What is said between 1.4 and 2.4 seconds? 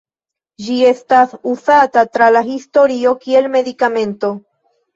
uzata tra